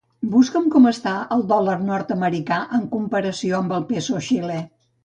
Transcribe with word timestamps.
Busca'm 0.35 0.63
com 0.75 0.87
està 0.91 1.13
el 1.35 1.45
dòlar 1.53 1.77
nord-americà 1.91 2.59
en 2.81 2.89
comparació 2.97 3.61
amb 3.63 3.79
el 3.79 3.89
peso 3.95 4.29
xilè. 4.33 4.61